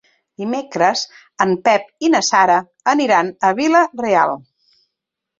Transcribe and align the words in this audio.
Dimecres 0.41 1.01
en 1.43 1.51
Pep 1.67 1.83
i 2.07 2.09
na 2.13 2.21
Sara 2.27 2.55
aniran 2.93 3.29
a 3.49 3.51
Vila-real. 3.61 4.33